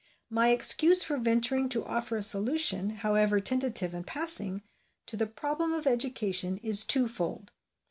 [0.31, 4.63] My excuse for venturing to offer a solution, however tentative and passing,
[5.05, 7.51] to the problem of education is twofold.